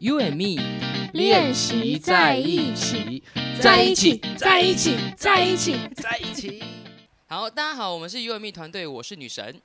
[0.00, 0.56] You and me
[1.12, 3.22] 练习在一起，
[3.60, 5.78] 在一起，在一起，在一起。
[5.94, 6.64] 在一起。
[7.26, 9.60] 好，大家好，我们是 You and me 团队，我是女神。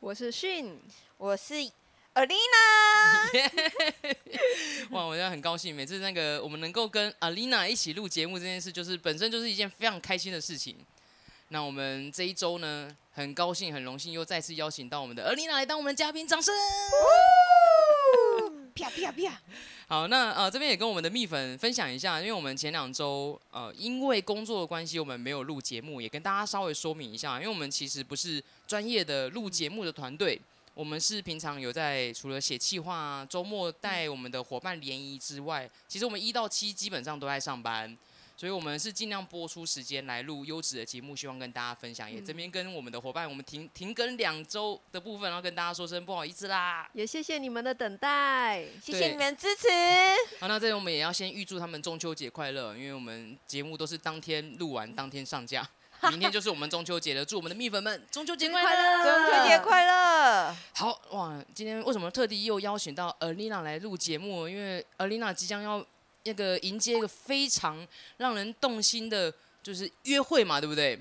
[0.00, 0.76] 我是迅，
[1.18, 1.54] 我是
[2.14, 2.34] Alina，
[4.90, 10.74] 哇，我现在很高兴，每次那个我们能够跟 Alina 一起录节目这件事，就是本身就是一件非常开心的事情。
[11.50, 16.52] 那我们这一周呢，很高兴、很荣幸又再次邀请到我们的 Alina 来当我们的嘉宾，掌声！
[18.74, 19.40] 啪啪 啪！
[19.88, 30.40] 好，那呃这边也跟我们的蜜粉分享一下，因为我们前两周呃因为工作的关系，我们没有录节目，也跟大家稍微说明一下，因为我们其实不是专业的录节目的团队，
[30.74, 37.96] 我们是平常有在除了写企划、啊、周末带我们的伙伴联谊之外，其实我们一到七基本上都在上班。
[38.38, 42.10] 所以，我们是尽量播出时间来录优质的节目，希望跟大家分享。
[42.10, 46.86] 也这边跟我们的伙伴，我们停停更两周的部分，然后跟大家说声不好意思啦。
[46.92, 48.62] 也谢谢你们的等待。
[48.82, 49.66] 谢谢你们支持。
[50.38, 55.66] 好，那这边我们也要先预祝他们中秋节快乐，因为我们节目都是当天录完当天上架，
[56.10, 57.24] 明天就是我们中秋节了。
[57.24, 60.54] 祝我们的蜜粉们中秋节快乐，中秋节快乐。
[60.74, 64.46] 好哇，今天为什么特地又邀请到 Alina 来录节目？
[64.46, 65.82] 因为 Alina 即将要。
[66.26, 67.86] 那个迎接一个非常
[68.18, 69.32] 让人动心的，
[69.62, 71.00] 就是约会嘛，对不对？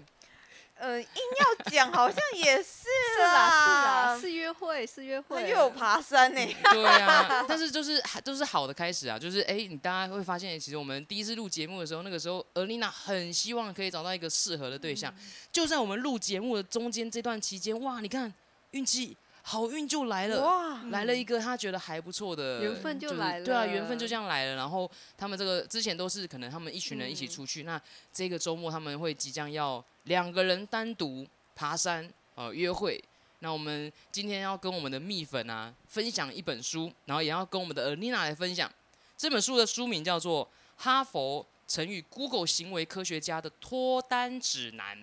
[0.77, 2.89] 呃，硬要讲，好像也是
[3.21, 6.41] 啦，是啦，是约会，是约会，又有爬山呢。
[6.71, 15.15] 对啊，但是就是都是好的开始啊，就是哎，你大家会发现，其实我们第一次录节目的时候，那个时候，尔丽娜很希望可以找到一个适合的对象，
[15.49, 18.33] 就在我们录节目的中间这段期间，哇，你看
[18.71, 19.15] 运气。
[19.47, 20.81] 好运就来了，哇！
[20.89, 24.55] 来了一个他觉得还不错的缘分就来了，对啊，缘分就这样来了。
[24.55, 27.79] 然后他们这个之前都是可能他们一群人一起出去，那
[28.11, 31.23] 这个周末他们会即将要两个人单独
[31.55, 32.99] 爬山呃约会。
[33.39, 38.71] 那我们今天要跟我们的蜜粉啊分享一本书，然后也要跟我们的 Alina 来分享
[39.15, 40.43] 这本书的书名叫做
[40.75, 44.97] 《哈佛成语 Google 行为科学家的脱单指南》。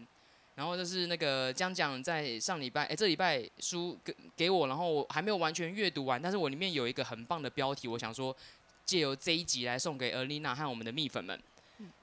[0.55, 8.37] 然后就是那个江江在上礼拜，哎，这礼拜书给给我，然后我还没有完全阅读完，但是我里面有一个很棒的标题，我想说
[8.85, 11.41] 借由这一集来送给 Alina 和我们的蜜粉们。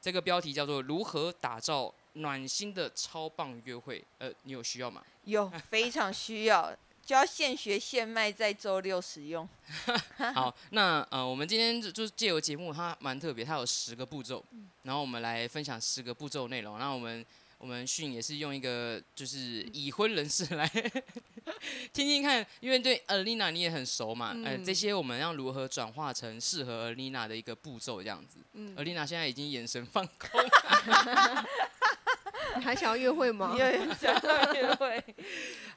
[0.02, 4.04] 这个标题叫做“如何打造暖心的超棒约会”。
[4.18, 5.04] 呃，你有需要吗？
[5.26, 9.48] 有，非常需要，就要现学现卖，在周六使用。
[10.34, 14.44] 好，那呃，我们今天就就借由节目，它蛮特别，它有十个步骤，
[14.84, 16.80] 然后我们来分享十个步骤内容。
[16.80, 17.24] 那我们。
[17.60, 19.38] 我们训也是用一个就是
[19.74, 20.66] 已婚人士来
[21.92, 28.40] 听听看，因为对 Alina 你也很熟嘛，呃，这些我们要如何转化成适合 Alina 的一个步骤这样子。
[28.54, 30.42] 嗯，Alina 现在已经眼神放空，
[32.58, 33.58] 你还想要约会吗？
[34.00, 35.04] 想要约会。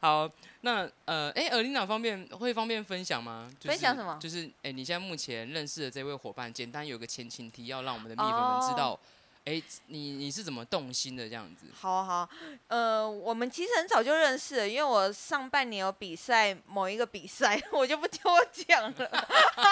[0.00, 3.50] 好，那呃，哎，Alina 方便会方便分享吗？
[3.60, 4.16] 分享什么？
[4.22, 8.96] 就是哎，你现在目前认识的这位伙伴，简单有个前情提要，让我们的蜜粉们知道。
[9.44, 11.66] 哎，你你是怎么动心的这样子？
[11.74, 12.28] 好好，
[12.68, 19.26] 呃，我们其实很早就认识了，因为我上半年有比赛某一个比赛， 我就不听我讲了。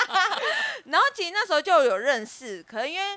[0.86, 3.16] 然后其实那时候就有认识，可能因为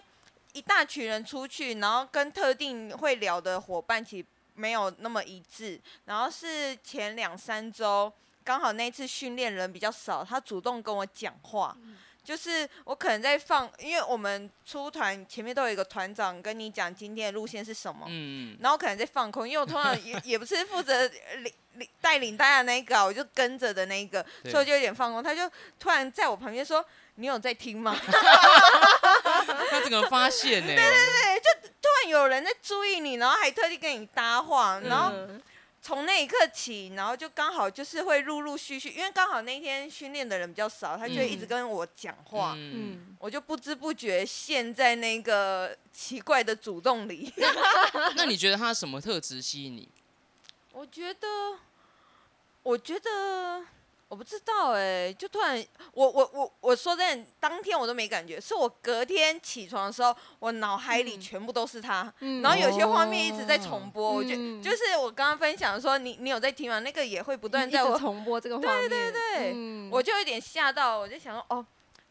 [0.52, 5.81] 一大群人出去，然后跟特定会聊的伙伴其实没有那么一致。
[6.06, 8.13] 然后是前两三周，
[8.44, 11.75] 刚好那次训练人比较少，他主动跟我讲话。
[12.24, 21.06] 就是我可能在放，因为我们出团前面都有一个团长跟你讲今天的路线是什么，嗯，然后可能在放空，因为我通常 也也不是负责
[21.40, 25.22] 领领带领大家那个，我就跟着的那个，所以我就有点放空。
[25.22, 26.86] 他就突然在我旁边说
[27.16, 27.94] ：“你有在听吗？”
[29.70, 30.68] 他怎么发现呢？
[30.68, 35.12] 对对对，就突然有人在注意你，然后还特地跟你搭话，然后。
[35.86, 47.34] 从那一刻起，然后就刚好就是会陆陆续续，因为刚好那天训练的人比较少，他就一直跟我讲话，嗯，我就不知不觉陷在那个奇怪的主动里。
[48.16, 49.90] 那你觉得他什么特质吸引你？
[50.72, 51.28] 我觉得，
[52.64, 53.66] 我觉得。
[54.13, 62.13] 我不知道哎，就突然，我我我我说真的，当天我都没感觉，是我隔天起床的时候，我脑海里全部都是他，
[62.44, 66.77] 然后有些画面一直在重播，我就就是我刚刚分享说，你你有在听吗？
[66.81, 71.66] 那个也会不断在我重播这个画面，对对对，我就有点吓到，我就想说，哦，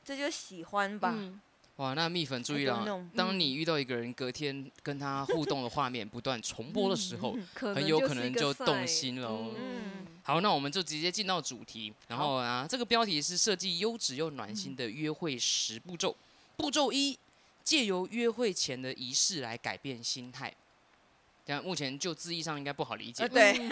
[0.04, 1.14] 这就喜欢吧。
[1.76, 2.84] 哇，那蜜粉注意了，
[3.16, 9.30] 当你遇到一个人隔天跟他互动的画面不断重播的时候，很有可能就动心了。
[9.30, 11.92] 嗯，好，那我们就直接进到主题。
[12.08, 16.16] 然后啊，这个标题是设计优质又暖心的约会十步骤。
[16.56, 17.18] 步骤一，
[17.64, 20.54] 借由约会前的仪式来改变心态。
[21.44, 23.28] 这样目前就字义上应该不好理解。
[23.28, 23.68] 对。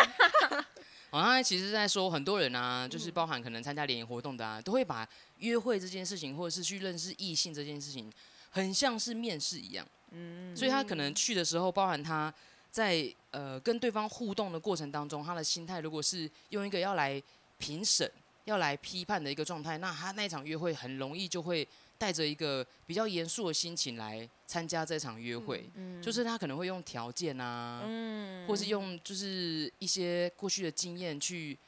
[1.10, 5.08] 哦，他其实在说很多人啊，就是嗯包含可能参加联谊活动的啊，都会把
[5.38, 8.12] 约会这件事情，或者是去认识异性这件事情，
[8.50, 9.86] 很像是面试一样。
[10.12, 12.32] 嗯，所以他可能去的时候，包含他
[12.70, 17.22] 在呃跟对方互动的过程当中，他的心态如果是用一个要来
[17.58, 18.10] 评审、
[18.44, 21.66] 要来批判的一个状态，那他那一场约会很容易就会
[21.98, 25.68] 带着一个比较严肃的心情来参加这场约会。
[25.74, 31.58] 嗯就是他可能会用条件啊，嗯或是用就是一些过去的经验去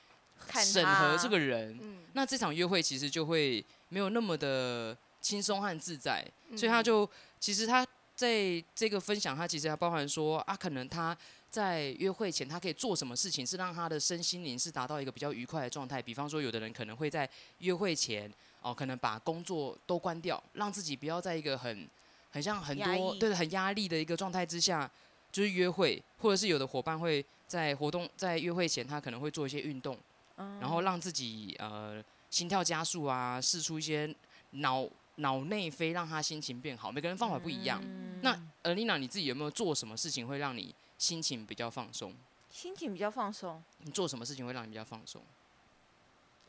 [0.65, 1.79] 审核这个人。
[1.83, 6.25] 嗯，那这场约会其实就会没有那么的轻松和自在，
[6.57, 11.17] 所以他嗯就其实他在这个分享，它其实还包含说啊，可能他
[11.51, 16.01] 在约会前他可以做什么事情，是让他的身心灵是达到一个比较愉快的状态。
[16.01, 17.29] 比方说，有的人可能会在
[17.59, 21.89] 约会前哦，可能把工作都关掉，让自己不要在一个很
[22.31, 24.91] 很像很多对很压力的一个状态之下，
[25.31, 29.99] 就是约会，或者是有的伙伴会在活动在约会前，他可能会做一些运动。
[30.37, 34.13] 嗯然后让自己呃心跳加速啊，试出一些
[34.53, 36.91] 脑脑内啡，让他心情变好。
[36.91, 37.81] 每个人方法不一样。
[37.85, 42.15] 嗯那呃，丽娜你自己有没有做什么事情会让你心情比较放松？
[42.51, 45.21] 心情比较放松，你做什么事情会让你比较放松？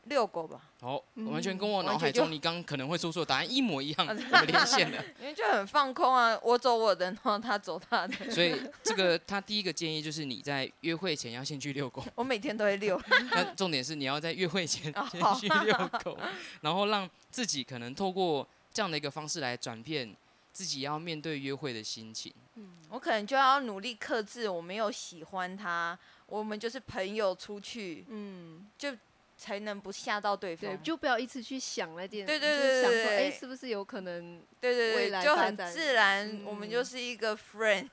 [0.06, 5.02] 遛狗吧，哦，嗯完全跟我脑海中你刚可能会说出的答案一模一样，我们连线了。
[5.20, 12.04] 因为就很放空啊，我走我的，然后他走他的，所以这个他第一个建议就是你在约会前要先去遛狗。
[12.14, 15.06] 我每天都会遛，那重点是你要在约会前哦
[15.40, 16.18] 先去遛狗，
[16.60, 20.14] 然后让自己可能透过这样的一个方式来转变
[20.52, 22.32] 自己要面对约会的心情。
[22.56, 28.64] 嗯我可能就要努力克制，我没有喜欢他，我们就是朋友出去，嗯，
[29.44, 30.74] 才能不吓到对方。
[30.74, 34.40] 对，就不要一直去想那件，对对就是想说，对对对哎，是不是有可能？
[34.58, 37.86] 对对对，未来就很自然，嗯我们就是一个 friend。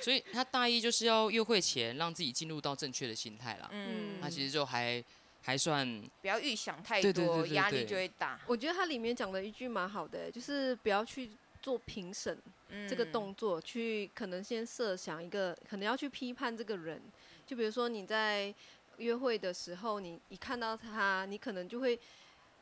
[0.00, 3.68] 所以他大意就是要约会前让自己进入到正确的心态啦。
[3.72, 5.04] 嗯，他其实就还
[5.42, 5.86] 还算
[6.22, 8.40] 不要预想太对对多，对对压力就会大。
[8.46, 11.30] 我觉得他里面讲的一句蛮好的，就是不要去
[11.60, 12.40] 做评审
[12.88, 17.00] 这个嗯动作，去可能先设想一个，可能要去批判这个人。
[17.46, 18.54] 就比如说你在
[18.98, 21.98] 约会的时候，你一看到他，你可能就会。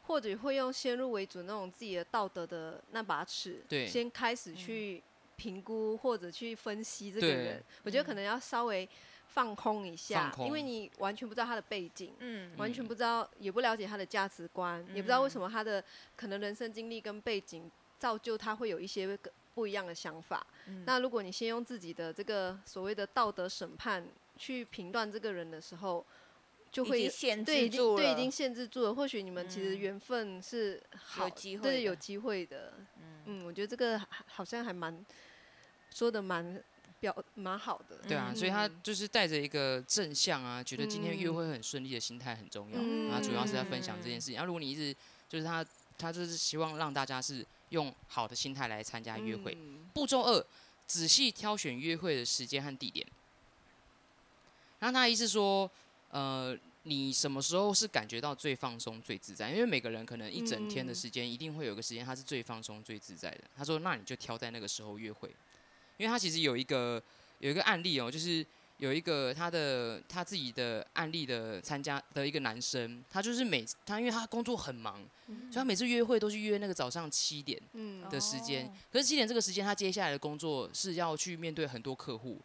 [0.05, 5.00] 或者会用先入为主那种自己的道德的那把尺，对先开始去
[5.37, 7.62] 评估或者去分析这个人。
[7.85, 8.88] 我觉得可能要稍微
[9.29, 15.85] 放空一下，空因为你完全不知道他的背景，嗯完全不知道，也不了解他的价值观，也不知道为什么他的
[16.17, 19.17] 可能人生经历跟背景造就他会有一些
[19.55, 20.44] 不一样的想法。
[20.67, 24.05] 嗯那如果你先用自己的这个所谓的道德审判
[24.37, 26.05] 去评断这个人的时候，
[26.72, 28.94] 就会限对已制住了，经对已经限制住了。
[28.94, 32.75] 或许你们其实嗯缘分是好，机会对有机会的。
[32.99, 35.05] 嗯嗯，我觉得这个好像还蛮
[35.93, 36.62] 说的蛮
[37.00, 37.99] 表蛮好的。
[38.08, 42.78] 对啊，嗯所以他就是带着一个正向啊，觉得今天约嗯会很顺利的心态很重要。
[42.81, 44.37] 嗯他主要是在分享这件事情。
[44.37, 44.94] 然后如果你一直
[45.28, 45.64] 就是他，
[45.99, 49.56] 他就是希望让大家是用好的心态来参加约会。
[49.61, 50.44] 嗯步骤二，
[50.87, 53.06] 仔细挑选约会的时间和地点。
[54.78, 55.70] 然后他的意思说，
[56.10, 59.50] 呃，你什么时候是感觉到最放松、最自在？
[59.50, 63.40] 因为每个人可能一整天的时间，一定会有个时间他是最放松、最自在的。
[63.56, 65.28] 他说，那你就挑在那个时候约会，
[65.96, 67.02] 因为他其实有一个
[67.38, 68.44] 有一个案例哦，就是
[68.78, 74.96] 有一个他的他自己的案例的参加的一个男生，他就是每他因为他工作很忙，
[75.26, 77.60] 所以他每次约会都是约那个早上七点。
[78.10, 78.68] 的时间。
[78.90, 82.40] 可是七点这个时间，他接下来的工作是要去面对很多客户，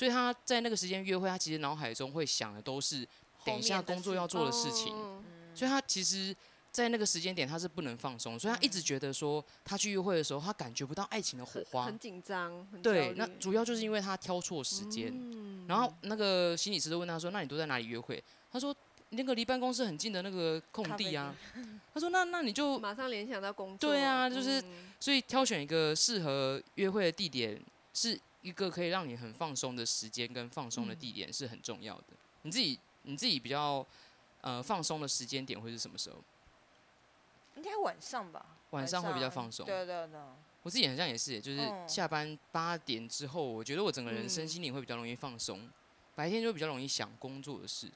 [0.00, 3.06] 所以他在那个时间约会，他其实脑海中会想的都是
[3.44, 5.22] 等一下工作要做的事情，哦
[5.54, 6.34] 所以他其实。
[6.72, 11.98] 在那个时间点，他是不能放松，所以他一直觉得说，他去约会的时候，他感觉不到爱情的火花很很。
[11.98, 15.10] 紧张，很对那主要就是因为他挑错时间。
[15.12, 18.72] 嗯然后那个心理师就问他说：“那你都在哪里约会？”他说
[19.10, 21.34] ：“那个离办公室很近的那个空地啊。”
[21.92, 27.60] 他说：“那那你就马上联想到工作，对啊就是嗯所以挑选一个适合约会的地点，
[27.92, 32.04] 是一个可以让你很放松的时间跟放松的地点是很重要的。
[32.42, 33.86] 你自己你自己比较
[34.40, 36.16] 呃放松的时间点会是什么时候？
[37.56, 39.66] 应该晚上吧，晚上会比较放松。
[39.66, 40.18] 对对对，
[40.62, 45.68] 我自己好像也是，就是嗯下班八点之后，我觉得我整个人身嗯心灵会比较容易放松，
[46.14, 47.90] 白天就比较容易想工作的事。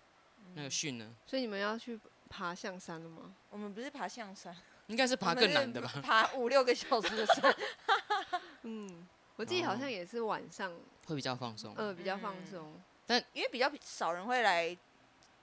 [0.55, 1.99] 那嗯个训呢，所以你们要去
[2.29, 3.35] 爬象山了吗？
[3.49, 4.55] 我们不是爬象山，
[4.89, 5.91] 应该是爬更难的吧？
[6.03, 7.57] 爬五六个小时的山。
[8.63, 10.73] 嗯，我自己好像也是晚上，
[11.07, 11.75] 会比较放松。
[11.77, 13.23] 呃，比较放嗯但。
[13.33, 14.77] 因为比较少人会来，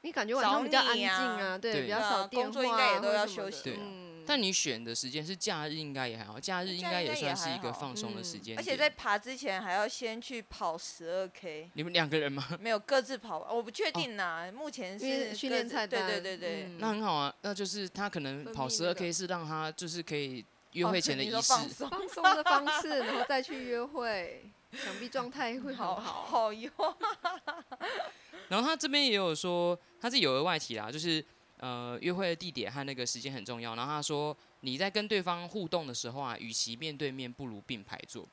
[0.02, 8.58] 你感觉晚上比较安静找啊，啊对，对比较少电话，工作应该也都要或什么的休息对啊嗯，嗯，但你选的时间是假日，应该也还好，假日应该也算是一个放松的时间点。
[8.58, 12.48] 而且在爬之前还要先去跑十二 K，你们两个人吗？
[12.60, 26.24] 没有各自跑，我不确定呐、目前因为是训各自对练菜单，对对对，嗯那很好啊，那就是他可能跑十二分泌那个 K 是让他就是可以约哦会前的仪式，说放松，放松的方式，然后再去约会，想必状态会好好。
[26.24, 26.70] 好哟，
[28.50, 31.24] 然后他这边也有说，他是有额外提啦，就是
[31.58, 33.76] 呃约会的地点和那个时间很重要。
[33.76, 38.28] 然后他说你在跟对方互动的时候啊，与其面对面，不如并排坐。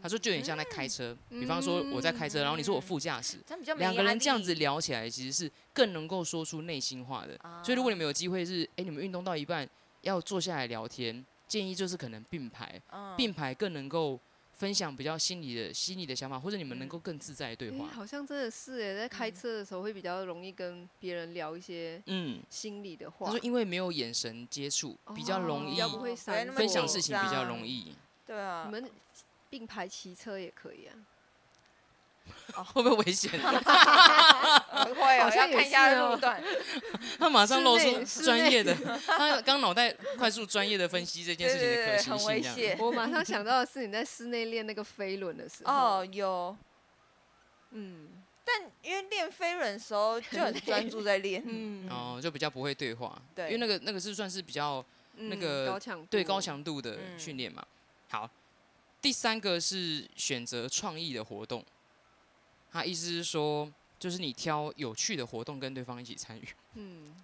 [0.00, 3.36] 他说就有点像在开车，比方说我在开车，然后你是我副驾驶，
[3.76, 7.36] 两个人这样子聊起来，其实是更能够说出内心话的。
[7.42, 9.68] 啊所以如果你们有机会是，哎、你们运动到一半
[10.02, 14.18] 要坐下来聊天，建议就是可能并排，嗯并排更能够
[14.52, 17.88] 分享比较心里的心里的想法，或者你们能够更自在的对诶话。
[17.88, 25.78] 好像真的是诶，在开车的时候会比较容易跟别人聊一些嗯，心里的话他说，因为没有眼神接触，比较容易
[26.56, 27.94] 分享事情比较容易。
[28.24, 28.90] 对啊你，们
[29.50, 30.96] 并排骑车也可以啊。
[32.74, 33.30] 会不会危险？
[33.38, 36.42] 会哦，要好像看一下路段，
[37.18, 38.74] 他马上露出专业的，
[39.06, 42.76] 他刚脑袋快速专业的分析这件事情的可行很危性，这样。
[42.76, 42.78] 险。
[42.78, 46.56] 我马上想到的是你在室内练那个飞轮的时候，哦，有，
[47.70, 48.08] 嗯
[48.44, 51.88] 但因为练飞轮的时候就很专注在练，嗯。
[51.88, 53.46] 哦，就比较不会对话，对。
[53.46, 56.06] 因为那个那个是算是比较那嗯个高强度。
[56.10, 57.18] 对高强度的嗯。
[57.18, 57.64] 训练嘛。
[58.10, 58.28] 好，
[59.00, 61.64] 第三个是选择创意的活动，
[62.72, 66.48] 他意思是说，就是你挑有趣的活动跟对方一起参与。
[66.74, 67.14] 嗯，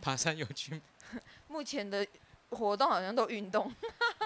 [0.00, 0.80] 爬山有趣吗，
[1.48, 2.06] 目前的
[2.50, 3.72] 活动好像都运动，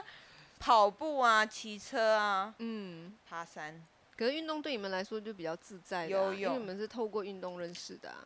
[0.58, 3.84] 跑步啊，骑车啊，嗯，爬山，
[4.16, 8.24] 可是运动对你们来说就比较自在的啊、游泳因为你们是透过运动认识的、啊。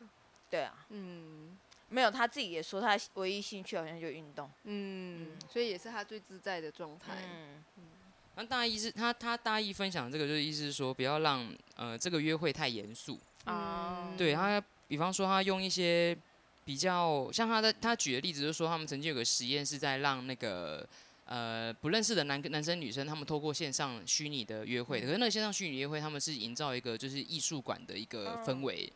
[0.50, 1.56] 对啊，嗯
[1.88, 7.14] 没有他自己也说他唯一兴趣好像就运动，嗯，所以也是他最自在的状态。
[7.22, 7.64] 嗯，
[8.36, 13.18] 那大意是他他大意分享这个就是意思是说，不要让呃这个约会太严肃。
[13.44, 16.16] 啊嗯对他，比方说他用一些
[16.64, 20.86] 比较像他的他举的例子，就是说他们曾经有个实验是在让那个
[21.26, 28.90] 呃不认识的男男生女生，他们透过线上虚拟的约会，可是那个线上虚拟约会，他们是营造一个就是艺术馆的一个氛围，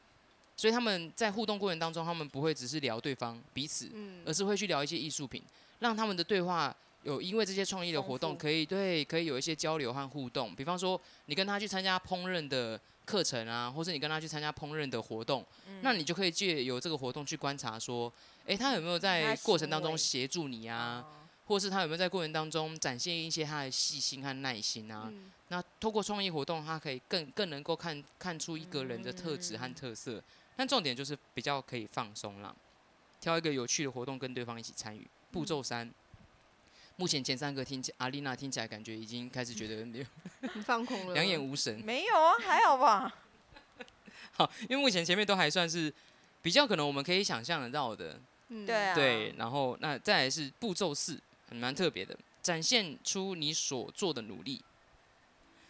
[0.57, 4.23] 所以他们在互动过程当中，他们不会只是聊对方彼此，嗯。
[4.25, 5.43] 而是会去聊一些艺术品，
[5.81, 6.75] 让他们的对话
[7.09, 10.55] 有因为这些创意的活动，可以对可以有一些交流和互动。
[10.55, 18.13] 比方说，你跟他去参加烹饪的课程啊，或是你跟他去参加烹饪的活动，嗯那你就可以借由这个活动去观察说，
[18.45, 25.05] 诶，他有没有在过程当中协助你啊，哦或是他有没有在过程当中展现一些他的细心和耐心啊？
[25.07, 30.23] 嗯那透过创意活动，他可以更更能够看看出一个人的特质和特色。
[30.55, 32.55] 但重点就是比较可以放松啦，
[33.19, 35.09] 挑一个有趣的活动跟对方一起参与。
[35.31, 35.91] 步骤三，
[36.99, 40.05] 目前前三个听起阿丽娜听起来感觉已经开始觉得没有
[40.53, 41.81] 你 放空了，两眼无神。
[41.85, 43.15] 没有啊，还好吧，
[44.35, 45.95] 好，因为目前前面都还算是
[46.43, 49.33] 比较可能我们可以想象得到的，嗯对啊，对。
[49.39, 51.17] 然后那再来是步骤四，
[51.49, 54.61] 很蛮特别的，展现出你所做的努力。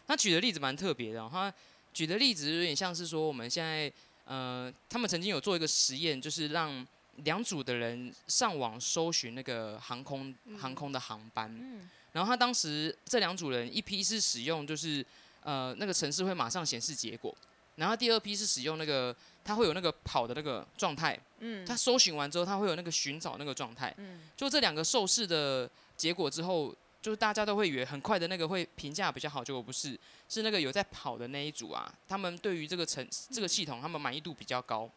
[0.06, 1.52] 他举的例子蛮特别的、哦，他
[1.92, 3.92] 举的例子有点像是说我们现在
[4.25, 6.87] 呃，他们曾经有做一个实验，就是让
[7.25, 11.89] 两组的人上网搜寻那个航空航空的航班，嗯。
[12.13, 15.05] 然后他当时这两组人，一批是使用就是
[15.43, 17.37] 呃那个城市会马上显示结果，
[17.77, 21.67] 然后第二批是使用那个他会有那个跑的那个状态，嗯。
[21.67, 24.21] 它搜寻完之后他会有那个寻找那个状态，嗯。
[24.37, 29.99] 就这两个受试的结果之后，就是大家都会以为很快的那个会评价比较好，结果不是，
[30.29, 34.89] 是那个有在跑的那一组啊，他们对于这个城这个系统，他们满意度比较高。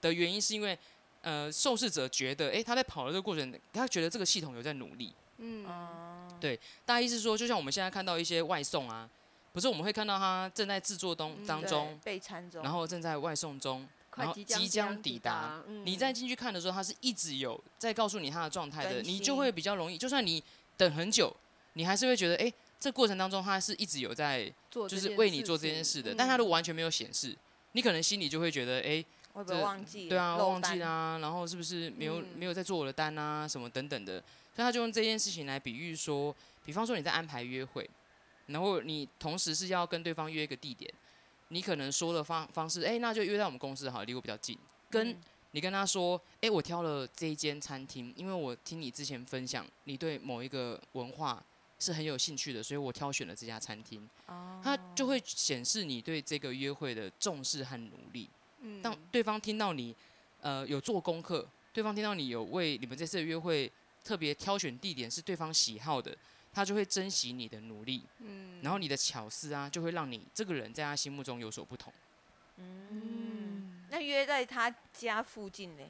[0.00, 0.78] 的原因是因为。
[1.26, 9.10] 呃，受试者觉得，诶，他在跑的这个过程，他觉得这个系统有在努力，嗯哦对大意是说，就像我们现在看到一些外送啊，
[9.52, 15.60] 不是我们会看到他正在制作当嗯对当中，备餐中，然后正在外送中，然后即将抵达。
[15.66, 19.98] 嗯你再进去看的时候，它是一直有在告诉你它的状态的，你就会比较容易。
[19.98, 20.40] 就算你
[20.76, 21.34] 等很久，
[21.72, 26.12] 你还是会觉得，哎、这过程当中它是一直有在，做就是为你做这件事的。
[26.12, 27.36] 嗯但它如果完全没有显示，
[27.72, 29.04] 你可能心里就会觉得，哎、
[29.36, 30.08] 会不会忘记？
[30.08, 34.18] 对啊，忘记单，啦、然后是不是没有、嗯没有在做我的单啊，什么等等的，
[34.54, 37.88] 所以他就用这件事情来比喻说，比方说你在安排约会，
[38.46, 40.90] 然后你同时是要跟对方约一个地点，
[41.48, 45.16] 你可能说的方方式，哎、那就约在我们公司好，离我比较近，跟嗯
[45.50, 51.42] 你跟他说，哎、我挑了这一间餐厅，因为我听你之前分享，你对某一个文化
[51.78, 58.30] 是很有兴趣的，所以我挑选了这家餐厅，哦它就会显示你对这个约会的重视和努力。
[58.66, 58.82] 嗯。
[58.82, 59.94] 当对方听到你
[60.40, 63.70] 呃有做功课，对方听到你有为你们这次的约会
[64.04, 66.16] 特别挑选地点是对方喜好的，
[66.52, 71.92] 他就会珍惜你的努力，嗯，然后你的巧思啊，就会让你这个人在他心目中有所不同。
[72.58, 75.82] 嗯，那约在他家附近呢？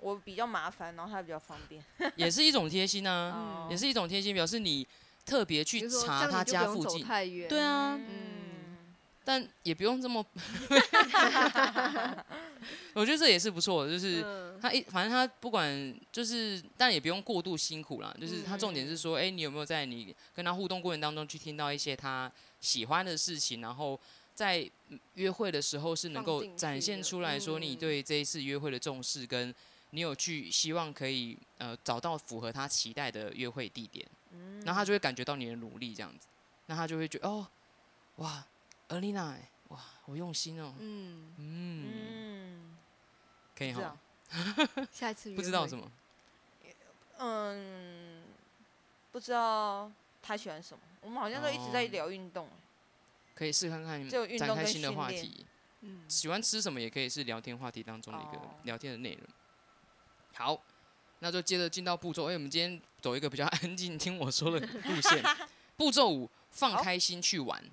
[0.00, 1.84] 我比较麻烦，然后他比较方便。
[2.16, 3.68] 也是一种贴心啊，哦。
[3.70, 4.86] 也是一种贴心，表示你
[5.26, 8.08] 特别去查他家附近，太远，对啊，嗯，
[9.24, 10.24] 但也不用这么
[12.94, 14.58] 我觉得这也是不错的，就是嗯。
[14.60, 23.98] 他一反正他不管就是，但也不用过度辛苦啦，就是他重点是说，哎、你有没有在你跟他互动过程当中去听到一些他喜欢的事情，然后
[24.34, 27.76] 在嗯约会的时候是能够展现出来说你嗯。
[27.76, 29.54] 对这一次约会的重视跟。
[29.92, 34.60] 你有去希望可以呃找到符合他期待的约会地点，嗯。
[34.64, 36.28] 然后他就会感觉到你的努力这样子，
[36.66, 37.44] 那他就会觉得哦，
[38.18, 38.46] 哇，
[38.90, 39.36] 尔丽娜，
[39.68, 42.76] 哇，好用心哦，嗯，嗯，嗯，
[43.56, 43.96] 可以哈，
[44.92, 45.90] 下一次 不知道什么，
[47.18, 48.22] 嗯，
[49.10, 49.90] 不知道
[50.22, 50.80] 他喜欢什么。
[51.02, 51.88] 我们好像都一直在哦。
[51.88, 52.48] 聊运动，
[53.34, 55.46] 可以试看看只有运动跟展开新的话题。
[55.82, 58.54] 嗯，喜欢吃什么也可以是聊天话题当中的一个哦。
[58.64, 59.22] 聊天的内容。
[60.34, 60.60] 好，
[61.20, 62.28] 那就接着进到步骤。
[62.28, 65.22] 哎、我们今天走一个比较安静，听我说的路线。
[65.76, 67.64] 步骤五，放开心去玩。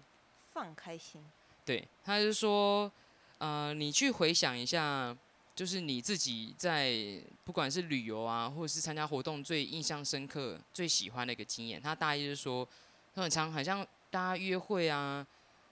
[0.57, 1.23] 放开心。
[1.63, 2.91] 对，他就说，
[3.37, 5.15] 呃，你去回想一下，
[5.53, 11.79] 就是你自己在不管是旅游啊，或者是参加活动最印象深刻、最喜欢的一个经验。
[11.79, 12.67] 他大意是说，
[13.13, 15.25] 很常很像大家约会啊，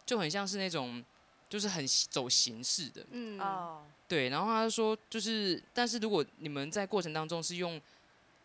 [0.05, 1.03] 就很像是那种
[1.49, 4.29] 就是很走形式的，嗯，哦，对。
[4.29, 7.81] 然后他就说，就是但是如果你们在过程当中是用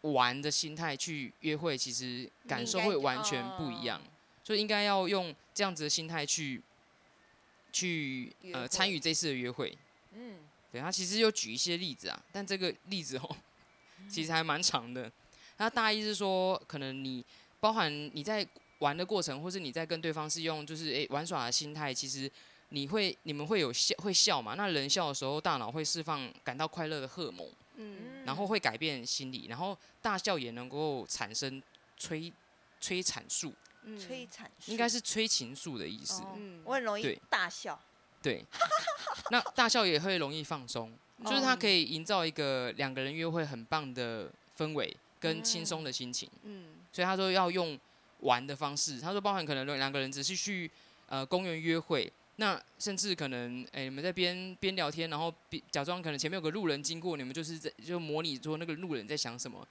[0.03, 4.01] 玩的心态去约会，其实感受会完全不一样。
[4.43, 6.59] 就应该要用这样子的心态去
[7.71, 9.77] 去呃参与这次的约会。
[10.13, 10.39] 嗯，
[10.73, 13.37] 对他其实有举一些例子啊，但这个例子哦，
[14.09, 15.13] 其实还蛮长的。
[15.59, 17.23] 他大意是说，可能你
[17.61, 18.47] 包含你在
[18.79, 22.33] 玩的过程，或是你在跟对方是用就是诶、玩耍的心态，其实
[22.71, 24.55] 你会你们会有笑会笑嘛？
[24.55, 31.63] 那人笑的时候，大脑会释放感到快乐的荷尔蒙，嗯，然后会改变心理，然后大笑也能够产生
[31.99, 32.33] 催
[32.81, 36.23] 催产素，嗯催产素应该是催情素的意思。
[36.23, 37.81] 哦嗯我很容易对大笑。
[38.23, 38.45] 对，
[39.31, 40.93] 那大笑也会容易放松，
[41.25, 46.29] 就是它可以营造一个两个人约会很棒的氛围跟轻松的心情。
[46.43, 47.79] 嗯所以他说要用
[48.19, 50.71] 玩的方式，他说包含可能两个人只是去
[51.09, 59.67] 呃公园约会，那甚至可能哎、你们在边边聊天，然后边假装可能前面有个路人经过，你们就是在就模拟说那个路人在想什么。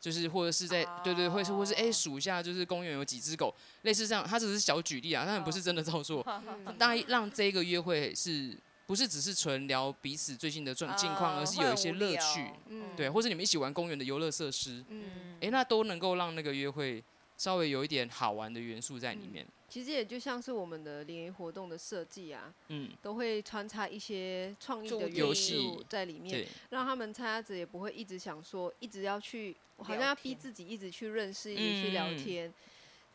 [0.00, 6.24] 就是或者是在、对对，或是或是哎数一下，就是公园有几只狗，类似这样，他只是小举例啊，当然不是真的照做。
[6.66, 8.56] 嗯大家让这个约会是
[8.86, 12.94] 不是只是纯聊彼此最近的状近况，啊而是有一些乐趣，嗯。
[12.96, 17.02] 对，或者你们一起玩公园的游乐设施，嗯，诶，那都能够让那个约会
[17.38, 19.46] 稍微有一点好玩的元素在里面。
[19.70, 32.54] 其实也就像是我们的联谊活动的设计啊，嗯，都会穿插一些创意的元素在里面，对，让他们参加者也不会一直想说，一直要去，好像要逼自己一直去认识，一直去聊嗯天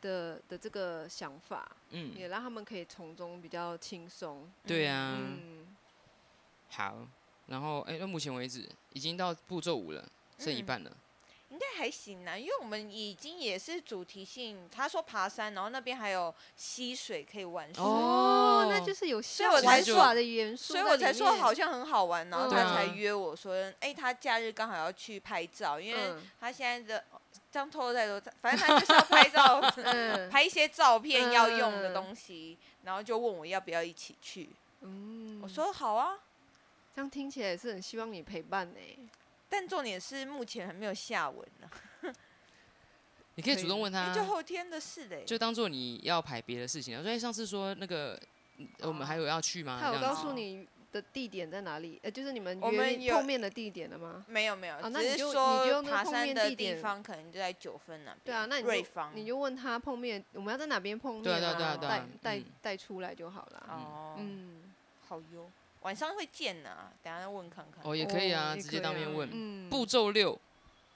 [0.01, 4.47] 的的这个想法，嗯，也让他们可以从中比较轻松。
[4.65, 5.75] 对啊，嗯，
[6.69, 7.07] 好。
[7.47, 10.07] 然后，哎，那目前为止已经到步骤五了，
[10.37, 10.89] 剩一嗯半了。
[10.89, 11.02] 应
[11.71, 14.69] 该还行啦，因为我们已经也是主题性。
[14.71, 22.51] 他说爬山，然后那边还有溪水可以玩水，哦，那就是有所以我才玩耍的元素所以里面，我才说好像很好玩，然后嗯。
[22.51, 26.29] 他才约我说，哎、他假日刚好要去拍照，因为嗯。
[26.39, 27.03] 他现在的
[27.51, 30.29] 这样透露太多，反正他就是要拍照， 嗯。
[30.29, 34.49] 拍一些照片要用的嗯东西，然后就问我要不要一起去，
[34.81, 36.17] 嗯，我说好啊，
[36.95, 38.79] 这样听起来是很希望你陪伴呢。
[39.53, 41.69] 但重点是目前还没有下文呢、
[43.35, 47.03] 你可以主动问他就后天的事嘞、就当做你要排别的事情。
[47.03, 48.19] 所以上次说那个，
[48.57, 49.77] 嗯我们还有要去吗？
[49.79, 51.99] 他有告诉你的地点在哪里？
[52.01, 54.25] 呃，就是你们我约们碰面的地点了吗？
[54.27, 63.67] 没有没有，啊那你就只是说你就用碰山的地面地点方可能就在九分那边，对啊，那你就瑞芳，你就问他碰面，我们要在哪边碰面对啊对啊对啊对带啊带嗯带出来就好了。
[63.69, 64.73] 哦，嗯，
[65.07, 65.49] 好哟，
[65.83, 67.83] 晚上会见呐、等下再问看看。
[67.83, 69.29] 哦，也可以啊，哦直接当面问。
[69.31, 70.39] 嗯，步骤六，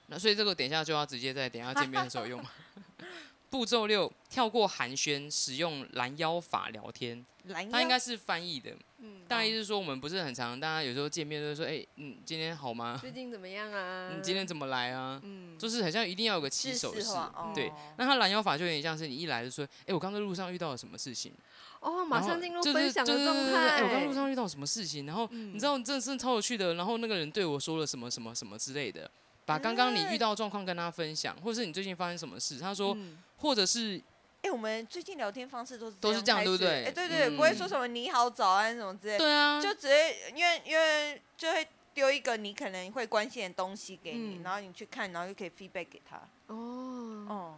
[0.08, 2.50] 那所以这个等一下就要直接在等一下见面的时候用嘛。
[3.50, 7.26] 步骤六，跳过寒暄，使用拦腰法聊天。
[7.46, 12.98] 拦腰它应该是翻译的，嗯，大意是说我们不是很常，大家有时候见面都会说，哎、嗯，今天好吗？
[13.00, 14.12] 最近怎么样啊？
[14.14, 15.18] 你今天怎么来啊？
[15.24, 17.04] 嗯，就是好像一定要有个起手式。
[17.08, 21.32] 话哦对，那他拦腰法就有点像是你一来就说，哎、我刚在路上遇到了什么事情，
[21.80, 24.06] 哦，马上进入分享的状对对对哎、我刚。
[24.06, 29.10] 路上遇到什么事情，然后嗯你知道真的是超有趣的，然后那个人对我说了什么什么什么之类的，
[29.46, 32.58] 把刚刚你遇到的状况跟他分享，或者是你最近发生什么事。
[32.60, 34.02] 他说，嗯或者是
[34.44, 46.18] 哎、我们最近聊天方式都是都是这样对不对哎、对对，嗯不会说什么你好、早安什么之类，对啊，就直接因为因为就会丢一个你可能会关心的东西给你，嗯然后你去看，然后就可以 feedback 给他。
[46.48, 47.58] 哦，哦、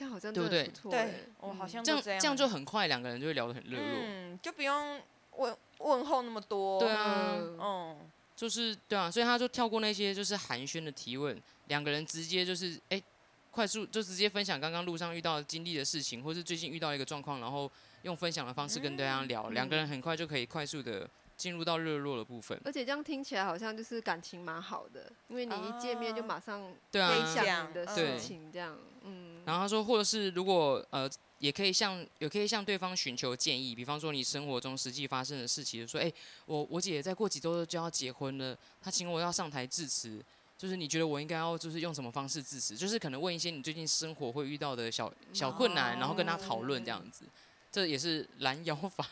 [0.00, 0.70] 这样好像对不对。
[0.90, 3.86] 对，我好像这样这样，就很快，两个人就会聊得很热络。
[3.86, 4.98] 嗯，就不用
[5.36, 6.80] 问问候那么多。
[6.80, 7.96] 对啊，嗯嗯，
[8.34, 13.02] 就是对啊，所以他就跳过那些就是寒暄的提问，两个人直接就是哎、
[13.50, 21.06] 快速就直接分享刚刚路上遇到经历的事情，或是最近遇到一个状况，然后用分享的方式跟对方聊，两、个人很快就可以快速的
[21.40, 22.60] 进入到热络的部分。
[22.66, 36.12] 而且这样听起来好像就是感情蛮好的，因为你一见面就啊马上对分啊，享你的事情，这样，嗯，然后他说，或者是如果呃，也可以向也可以向对方寻求建议，比方说你生活中实际发生的事情，就说，哎、
[36.44, 40.22] 我我姐再过几周就要结婚了，她请我要上台致辞，
[40.58, 42.76] 就是你觉得我应该要就是用什么方式致辞？
[42.76, 47.24] 就是可能问一些你最近生活会遇到的小小困难，然后跟他讨论这样子，
[47.72, 49.06] 这也是拦腰法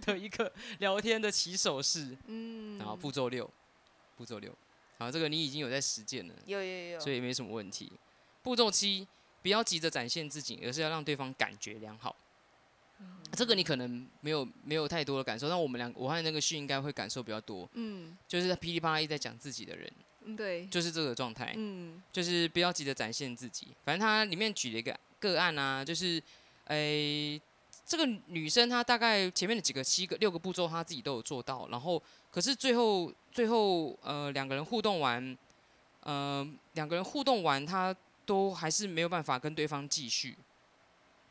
[0.06, 2.16] 的一个聊天的起手式。
[2.26, 3.48] 嗯，然后步骤六，
[4.16, 4.56] 步骤六，
[4.98, 6.34] 好，这个你已经有在实践了。
[6.46, 7.92] 有有有，所以没什么问题。
[8.42, 9.06] 步骤七，
[9.42, 12.16] 不要急着展现自己，而是要让对方感觉良好。
[13.32, 19.90] 这个你可能没有没有太多的感受，但我们两我和那个旭应该会感受比较多，嗯就是在噼里啪啦一直在讲自己的人，
[20.24, 23.68] 嗯，对，就是这个状态，嗯就是不要急着展现自己。
[23.84, 26.22] 反正他里面举了一个个案啊，就是
[26.64, 27.40] 诶、
[27.84, 35.36] 这个女生她大概前面的几个七个六个步骤她自己都有做到，然后可是最后最后呃两个人互动完，
[36.00, 40.36] 呃两个人互动完，她都还是没有办法跟对方继续。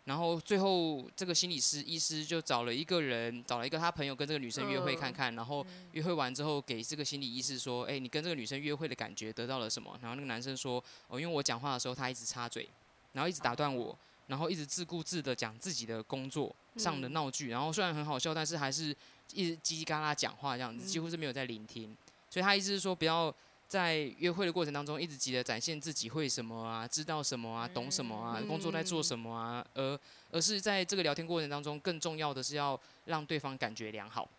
[0.06, 12.68] 然后最后，这个心理师医师就找了一个人，找了一个他朋友跟这个女生约会看看，然后约会完之后给这个心理医师说：“哎、你跟这个女生约会的感觉得到了什么？”然后那个男生说：“哦，因为我讲话的时候她一直插嘴，
[13.12, 13.96] 然后一直打断我，
[14.30, 18.96] 然后一直自顾自的讲自己的工作上的闹剧，然后虽然很好笑，但是还是
[19.34, 21.98] 一直叽叽嘎啦讲话这样子，几乎是没有在聆听。
[22.30, 23.34] 所以他意思是说，不要
[23.68, 30.00] 在约会的过程当中一直急着展现自己会什么啊，知道什么啊，懂什么啊，工作在做什么啊，而
[30.32, 34.30] 而是在这个聊天过程当中，更重要的是要让对方感觉良好。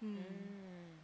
[0.00, 0.98] 嗯，嗯，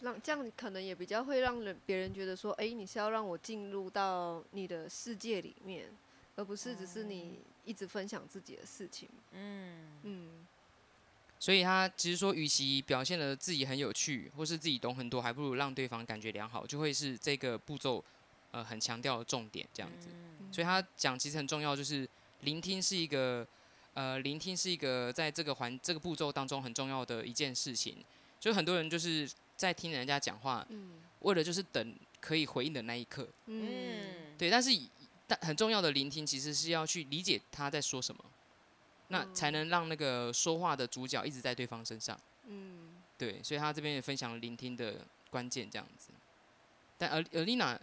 [0.00, 5.90] 让这样可能也比较会让人别人觉得说，哎，你是要让我进入到你的世界里面，
[6.36, 9.08] 而不是只是你一直分享自己的事情。
[9.32, 10.46] 嗯，嗯
[11.38, 18.04] 所以他其实说，与其表现的自己很有趣，或是自己懂很多，还不如让对方感觉良好，就会是这个步骤
[18.50, 20.08] 呃很强调的重点这样子。
[20.52, 22.06] 所以他讲其实很重要，就是
[22.40, 23.46] 聆听是一个
[23.94, 28.04] 呃聆听是一个在这个环这个步骤当中很重要的一件事情。
[28.38, 34.50] 就很多人就是在听人家讲话，嗯为了就是等可以回应的那一刻，嗯嗯，对。
[34.50, 34.90] 但是以
[35.30, 38.24] 但很重要的聆听其实是要去理解他在说什么，
[39.06, 42.18] 那才能让那个说话的主角一直在对方身上。
[42.46, 46.10] 嗯对，所以他这边也分享了聆听的关键这样子。
[46.98, 47.78] 但而而丽娜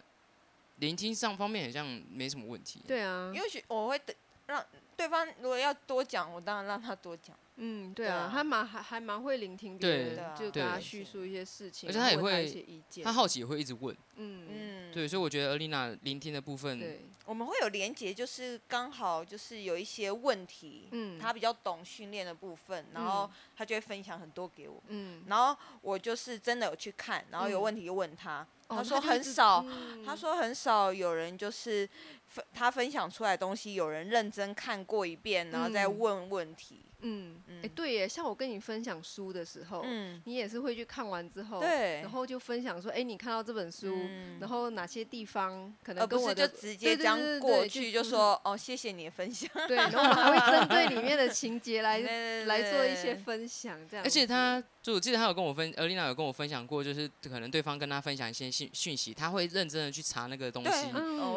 [0.79, 2.81] 聆听上方面好像没什么问题。
[2.85, 4.13] 对啊因，为许我会等
[4.47, 4.65] 让
[4.97, 7.33] 对方如果要多讲，我当然让他多讲。
[7.59, 12.83] 嗯，对啊他蛮还还蛮会聆听别对人对啊，就跟他叙述一些事情，而且他也会。
[13.03, 21.19] 他好奇也会一直问，嗯嗯，对，所以我觉得而丽娜聆听的部分，对，我们会有连接，就是刚好就是有一些问题，嗯。
[21.19, 23.31] 他比较懂训练的部分，然后嗯。
[23.57, 24.81] 他就会分享很多给我。
[24.87, 30.05] 嗯，然后我就是真的有去看，然后有嗯问题就问他，哦他说很少，嗯。
[30.05, 31.87] 他说很少有人就是
[32.27, 35.99] 分他分享出来的东西，有人认真看过一遍，然后再嗯。
[35.99, 36.79] 问问题。
[37.01, 37.41] 嗯，
[37.75, 49.49] 对耶，像我跟你分享书的时候，嗯，你也是会去看完之后，对然后就分享说，哎、你看到这本书，嗯然后哪些地方可能跟我的就直接对对过去就说哦，谢谢你的分享。
[49.67, 51.99] 对，然后我们还会针对里面的情节来
[52.45, 54.03] 来做一些分享，这样。
[54.03, 60.87] 而且他就我记得他有跟我分，而丽娜有跟我分享过，就是可能对方跟他分享一些讯讯息，他会认真的去查那个东西，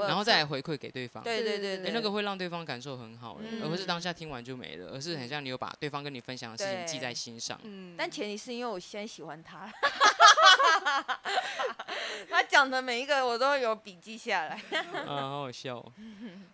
[0.07, 1.21] 然后再来回馈给对方。
[1.25, 7.59] 对对对对那个会让对方感受很好，而不是当下听完就没了，而是很像你有把对方跟你分享的事情记在心上。
[7.65, 9.69] 嗯，但前提是因为我现在喜欢他，
[12.31, 14.63] 他讲的每一个我都有笔记下来。
[15.05, 15.93] 啊，好好笑哦。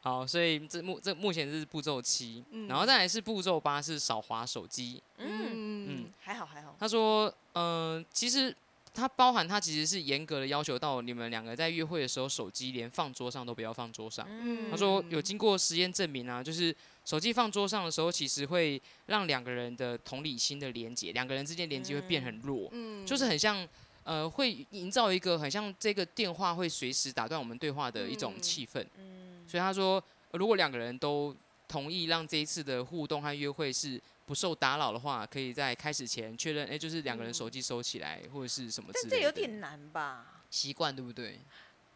[0.01, 5.03] 好，所以这目这目前是步骤七，嗯然后再来是步骤八，是少滑手机。
[5.19, 5.66] 嗯，
[6.07, 6.75] 嗯嗯还好还好。
[6.79, 8.55] 他说，呃，其实
[8.95, 14.27] 它包含他其实是严格的要求到你们两个在约会的时候，手机连放桌上都不要放桌上。
[14.31, 23.69] 嗯他说有经过实验证明啊，就是手机放桌上的时候，其实会让两个人的同理心的连接，两个人之间连接会变很弱，嗯，就是很像
[24.05, 28.83] 呃，会营造一个很像这个电话会随时打断我们对话的一种嗯气氛。
[28.99, 31.37] 嗯，所以他说，呃如果两个人都
[31.69, 39.21] 同意让这一次的互动和约会是不受打扰的话，可以在开始前确认，哎、就是两个人手机收起来、或者是什么之但这。
[39.21, 40.43] 有点难吧？
[40.51, 41.41] 习惯，对不对？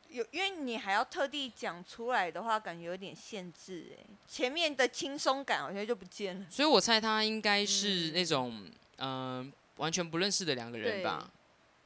[0.09, 4.07] 有，因为你还要特地讲出来的话，感觉有点限制哎。
[4.29, 6.47] 前面的轻松感好像就不见了。
[6.49, 11.31] 所以我猜他应该是嗯那种，嗯、完全不认识的两个人吧。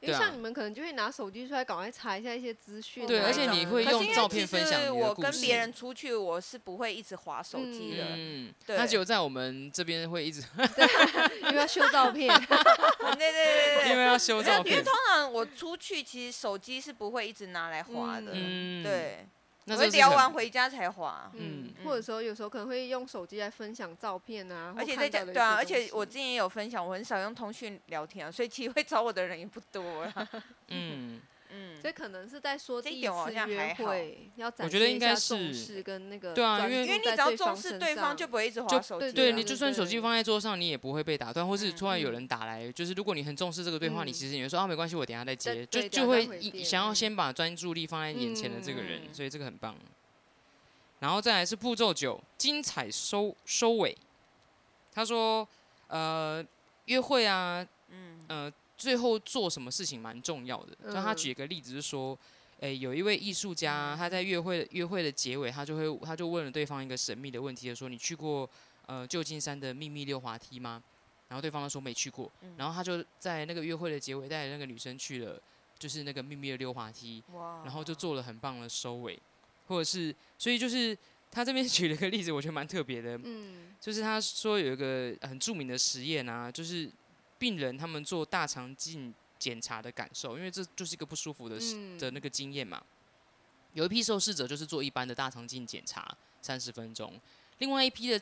[0.05, 3.07] 因为对啊像你们可能就会拿手机出来，赶快查一下一些资讯啊。
[3.07, 8.05] 对而且你会用因为其照片分享实你的故事我跟别人出去，我是不会一直划手机的。
[8.15, 10.41] 嗯，对那只有在我们这边会一直，
[11.43, 12.27] 因为要修照片。
[12.37, 13.91] 对对对对对。
[13.91, 14.93] 因为要修照片因为通。
[15.07, 18.31] 常我出去，其实手机是不会一直拿来划的。
[18.33, 19.34] 嗯，，对，那
[19.67, 21.31] 我会聊完回家才滑。
[21.33, 30.13] 嗯嗯，或者说有时候可能会用手机来分享照片啊，而且在家对啊，而且我之前也有分享，我很少用通讯聊天啊，所以其实会找我的人也不多啦。
[30.69, 31.21] 嗯，嗯，
[31.85, 39.13] 所以可能是在说第一次约像还好会要展我觉得现一应该下重是视跟那个对啊因为因为你只要重视对方，就不会一直划就手机了。
[39.13, 46.27] 对，啊你就算手机放在桌上，你也不会被打断，或是嗯突然有人打来，就是如果你很重视这个对话，你嗯其实你会说啊，没关系，我等下再接，就就会
[46.63, 49.75] 想要嗯先把专注力放在眼前的这个人，嗯所以这个很棒。
[50.97, 53.95] 然后再来是步骤九，精彩收收尾。
[54.91, 55.47] 他说，
[55.87, 56.43] 呃，
[56.85, 60.75] 约会啊，嗯呃，最后做什么事情蛮重要的。
[60.87, 62.17] 就他嗯举一个例子，是说，
[62.59, 68.49] 诶、有一位艺术家，他在约会约会的结尾，他就会他就问了对方一个神秘的问题，就说：“你去过
[68.85, 70.81] 呃旧金山的秘密溜滑梯吗？”
[71.27, 72.53] 然后对方就说没去过，嗯。
[72.57, 75.41] 然后他就在那个约会的结尾带着那个女生去了，
[75.79, 79.19] 就是那个秘密的溜滑梯，哇，然后就做了很棒的收尾，
[79.67, 80.97] 或者是，所以就是
[81.31, 83.73] 他这边举了个例子，我觉得蛮特别的，嗯。
[83.81, 86.89] 就是他说有一个很著名的实验啊，就是
[87.45, 91.59] 病人他们做大肠镜检查的感受，因为这就是一个不舒服的
[91.99, 92.81] 的那个经验嘛。
[93.73, 97.21] 有一批受试者就是做一般的大肠镜检查三十分钟，
[97.59, 98.19] 另外一批的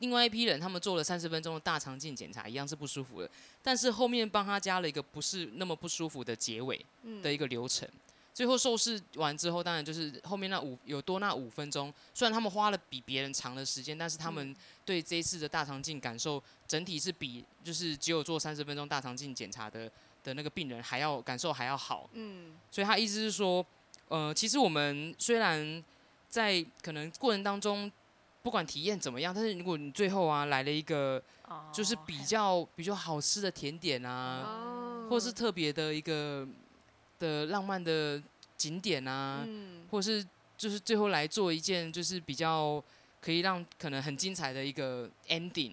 [0.00, 3.30] 另外一批人他们做了三十分钟的大肠镜检查，一样是不舒服的，
[3.62, 7.88] 但是后面帮他加了一个不是那么不舒服的结尾嗯的一个流程。
[8.34, 14.56] 最后受试完之后，当然就是后面那五有多那五分钟，虽然他们花了比别人长的时间，但是他们嗯。
[14.84, 19.90] 对这一次的大肠镜感受整体是比就是只有做三十分钟大肠镜检查的
[20.22, 22.10] 的那个病人还要感受还要好。
[22.12, 22.52] 嗯。
[22.70, 23.64] 所以他意思是说，
[24.08, 25.82] 呃，其实我们虽然
[26.28, 27.90] 在可能过程当中
[28.42, 36.46] 不管体验怎么样，但是如果你最后啊来了一个哦就是比较比较好吃的甜点啊，哦，或是特别的一个
[37.24, 38.22] 的浪漫的
[38.56, 39.86] 景点啊，嗯。
[39.90, 40.24] 或是
[40.56, 42.82] 就是最后来做一件就是比较
[43.20, 45.72] 可以让可能很精彩的一个 ending，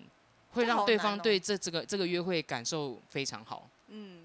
[0.52, 3.70] 会让对方对这这个这个约会感受非常好。
[3.90, 4.22] 嗯。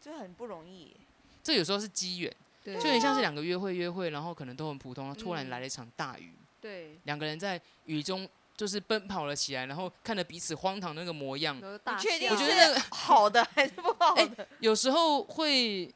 [0.00, 0.94] 这很不容易。
[1.42, 5.50] 这有时候是机缘，对，就有点像是两个约会约会，然后可能都很普通，突然嗯。
[5.50, 11.78] 来了一场大雨，对，两个人在雨中就是奔跑了起来，然后看着彼此荒唐那个模样，我
[12.36, 14.46] 觉得那 个好的还是不好哎的？
[14.60, 15.92] 有时候会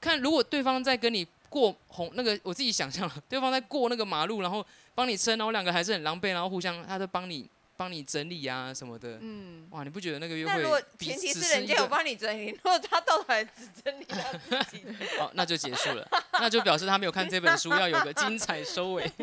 [0.00, 9.18] 看，如果对方在跟你过红那个，我自己想象了，对方在过那个马路，然后帮你撑，然后两个还是很狼狈，然后互相他在帮你帮你整理啊什么的。
[9.22, 9.66] 嗯。
[9.70, 13.50] 哇，你不觉得那个约那如果前提此是人家有帮你整理，如果他到头来只
[13.82, 14.84] 整理他自己，
[15.18, 19.10] 哦，那就结束了，那就表示他没有看这本书，要有个精彩收尾。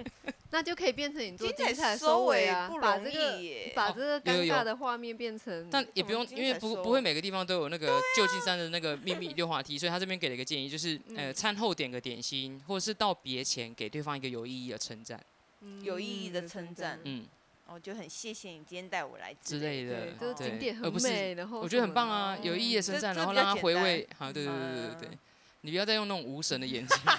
[0.51, 3.73] 那就可以变成你做精彩精彩收尾尾啊不，容把这个耶。
[3.75, 15.19] 把这个有有有尴尬的画面变成，但也不用，因为不不会每个地方都有那个旧金山的那个秘密溜滑梯，所以他这边给了一个建议，就是呃嗯餐后点个点心，或者是道别前给对方一个有意义的称赞，
[15.59, 15.83] 嗯。
[15.83, 16.99] 有意义的称赞。
[17.03, 17.25] 嗯
[17.67, 24.07] 我就很谢谢你今天带我来之类的对，，这个景点而不是很美，然后我觉得很棒啊，有意义的称赞，然后让他回味。
[24.17, 25.17] 好，对对对对对
[25.61, 26.97] 你不要再用那种无神的眼睛。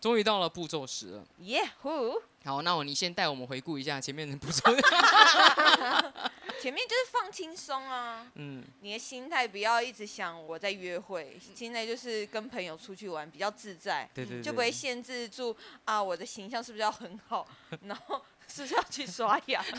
[0.00, 2.18] 终于到了步骤十了，耶呼！
[2.42, 4.62] 好，那我你先带我们回顾一下前面的步骤。
[6.60, 17.48] 前面就是放轻松啊，嗯，你的心态不要一直想我在约会，现在就是跟朋友出去玩比较自在，对对对，就不会限制住啊我的形象是不是要很好，
[17.86, 19.64] 然后是不是要去刷牙？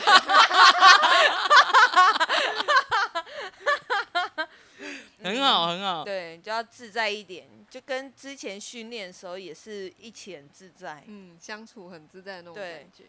[5.23, 6.03] 很好很好。
[6.03, 11.03] 对，就要自在一点，就跟之前训练的时候也是一起很自在。
[11.05, 13.05] 嗯，相处很自在的那种感觉。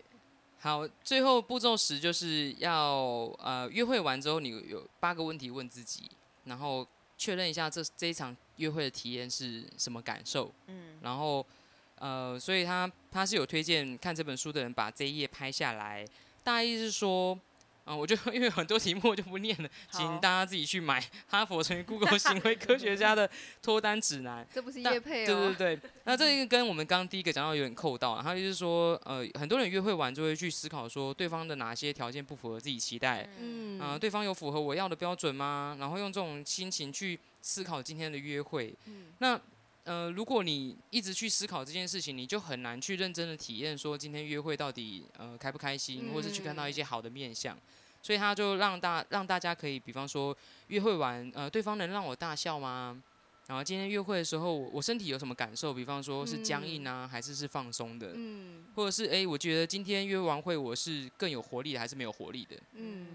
[0.62, 6.08] 好，最后步骤十就是要呃约会完之后，你有八个问题问自己，
[6.44, 6.86] 然后
[7.18, 10.52] 确认一下这这一场约会的体验是什么感受。
[10.68, 11.44] 嗯，然后
[11.96, 16.06] 呃，所以他他是有推荐看这本书的人把这一页拍下来，
[16.44, 17.36] 大意是说，
[17.84, 23.28] 啊、我就 因为很多题目我就不念了，请大家自己去买哈佛成为 Google 行为科学家的
[23.60, 24.46] 脱单指南。
[24.52, 25.76] 这不是但叶配对哦对。
[25.76, 35.76] 对， 那这个跟我们刚刚第一个讲到有点扣到了，他就是说，呃，很多人约会完就会去思考说，对方的哪些条件不符合自己期待，嗯啊、对方有符合我要的标准吗？
[35.80, 38.74] 然后用这种心情去思考今天的约会。
[38.86, 39.40] 嗯那
[39.84, 47.58] 呃，如果你一直去思考这件事情，你就很难去认真的体验说今天约会到底呃开不开心，或是去看到一些好的面相。
[48.00, 50.36] 所以他就让大让大家可以，比方说
[50.68, 53.00] 约会完，呃，对方能让我大笑吗？
[53.46, 55.74] 然后今天约会的时候，我我身体有什么感受？
[55.74, 58.12] 比方说是僵硬啊，还是是放松的？
[58.14, 62.56] 嗯或者是诶，我觉得今天约完会我是更有活力的，还是没有活力的？
[62.74, 63.06] 嗯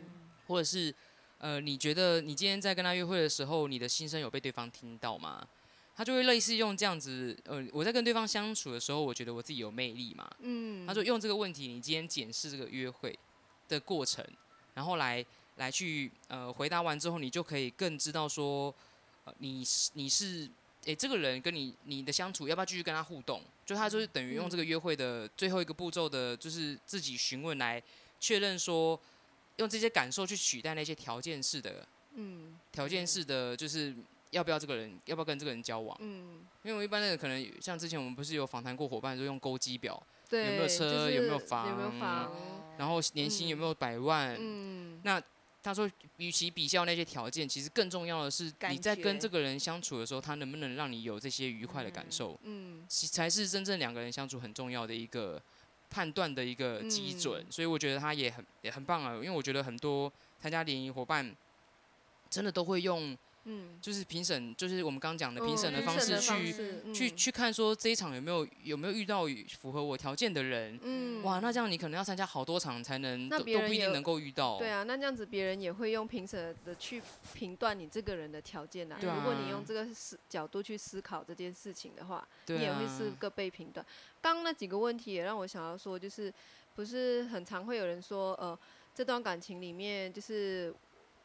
[0.48, 0.94] 或者是
[1.38, 5.46] 呃，你觉得你今天在跟他约会的时候，你的心声有被对方听到吗？
[5.98, 10.30] 他就会类似用这样子，呃，我在跟对方相处的时候，我觉得我自己有魅力嘛。
[10.42, 13.18] 嗯，他说用这个问题，你今天检视这个约会
[13.68, 14.24] 的过程，
[14.76, 18.72] 然后来来去呃回答完之后，你就可以更知道说，
[19.26, 20.48] 呃，你是你是
[20.86, 23.42] 诶、这个人跟你你的相处要不要继续跟他互动？
[23.66, 27.82] 就他就是等于用这个约会的最后一个步骤的，就是自己询问来
[28.20, 28.98] 确认说，
[29.56, 33.94] 用这些感受去取代那些条件式的嗯条件式的，就是
[34.32, 35.98] 要不要这个人要不要跟这个人交往？
[36.02, 40.02] 嗯，因为我一般的可能像之前我们不是有访谈过伙伴，就用勾机表。
[40.30, 41.38] 对，有没有车就是有没有有
[41.76, 42.32] 没有房房？
[42.78, 44.36] 然后年薪有没有百万？
[44.40, 45.22] 嗯那
[45.64, 55.42] 他说，与其比较那些条件，其实更重要的是你在跟这个人相处的时候，他能不能让你有这些愉快的感受，嗯其才是真正两个人相处很重要的一个
[55.90, 57.42] 判断的一个基准。
[57.42, 61.36] 嗯所以我觉得他也很也很棒啊，因为我觉得很多参加联谊伙伴
[62.30, 63.18] 真的都会用
[63.50, 66.52] 嗯，就是评审，就是我们刚讲的评嗯审的方式去、
[66.94, 69.24] 去嗯去看说这一场有没有有没有遇到
[69.58, 70.78] 符合我条件的人。
[70.84, 74.58] 嗯哇，那这样你可能要参加好多场才能那都不一定能够遇到。
[74.58, 77.02] 对啊，那这样子别人也会用评审的去
[77.34, 78.98] 评断你这个人的条件啊。
[79.00, 83.86] 对如果你啊用这个思角度去思考这件事情的话，对你也会啊是个被评断。
[84.22, 86.34] 刚刚那几个问题也让我想要说，就是
[86.76, 88.58] 不是很常会有人说，呃，
[88.94, 90.74] 这段感情里面就是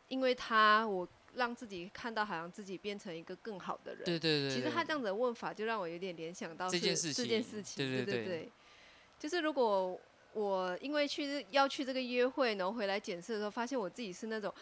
[0.08, 4.04] 因为他，我让自己看到好像自己变成一个更好的人。
[4.04, 8.52] 对对对，对其实他这样子的问法，就让我有点联想到这件事这件情事情，对对对对对，
[9.18, 9.98] 就是如果
[10.32, 14.52] 我因为去要去这个约会，然后回来检测的时候，发现我自己是那种。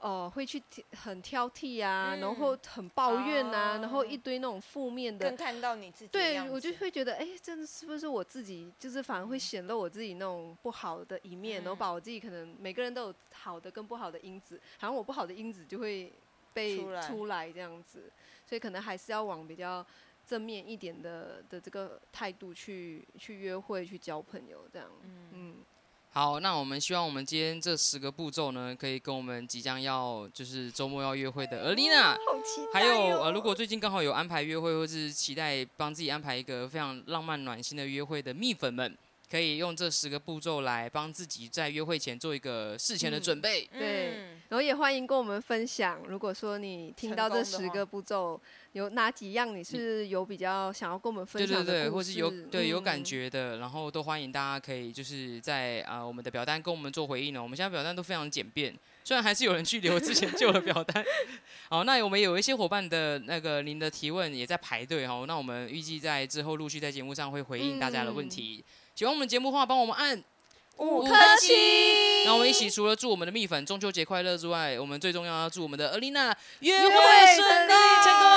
[0.00, 16.12] 哦、会去挑很挑剔啊，然后很抱怨啊，然后哦一堆那种负面的更，看到你自己对我就会觉得，哎、真的是不是我自己，就是反而会显露我自己那种不好的一面，然后嗯把我自己可能每个人都有好的跟不好的因子，好像我不好的因子就会
[16.54, 17.02] 被出来。
[17.02, 18.10] 出来这样子，
[18.46, 19.84] 所以可能还是要往比较
[20.26, 24.88] 正面一点的的这个态度去去约会、去交朋友这样。
[25.32, 25.56] 嗯
[26.12, 38.98] 好，那我们希望我们今天这十个步骤呢，可以跟我们即将要就是周末要约会的 e a 好期还有呃，如果最近刚好有安排约会，或是期待帮自己安排一个非常浪漫暖心的约会的蜜粉们，
[39.30, 43.68] 可以用这十个步骤来帮自己在约会前做一个事前的嗯准备。
[43.78, 48.40] 对嗯然后也欢迎跟我们分享，如果说你听到这十个步骤，
[48.72, 57.42] 有哪几样你是有比较想要跟我们分对对对，享的或是有对有感嗯觉的，然后都欢迎大家可以就是在啊、呃我们的表单跟我们做回应哦。
[57.44, 61.04] 我们现在表单都非常简便，虽然还是有人去留之前旧的表单。
[61.70, 65.24] 好，那我们有一些伙伴的那个您的提问也在排队哦。
[65.28, 68.64] 那我们预计在之后陆续在节目上会回应大家的问题。
[68.94, 70.22] 喜欢我们节目的话，帮我们按
[70.76, 71.56] 五颗颗星，
[72.24, 77.72] 那我们一起除了祝我们的蜜粉中秋节快乐之外，我们最重要要祝我们的 Alina 约会顺利
[78.04, 78.28] 成功，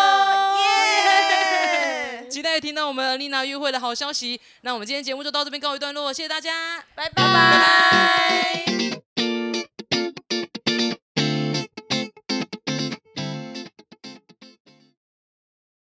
[0.59, 2.27] 耶！
[2.29, 4.39] 期待听到我们 Alina 约会的好消息。
[4.61, 8.82] 那我们今天节目就到这边告一段落，谢谢大家，拜拜拜拜。